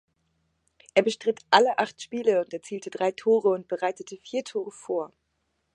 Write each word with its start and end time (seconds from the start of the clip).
Er 0.95 1.03
bestritt 1.03 1.45
alle 1.51 1.77
acht 1.77 2.01
Spiele 2.01 2.41
und 2.43 2.51
erzielte 2.55 2.89
drei 2.89 3.11
Tore 3.11 3.49
und 3.49 3.67
bereitete 3.67 4.17
vier 4.17 4.43
Tore 4.43 4.71
vor. 4.71 5.13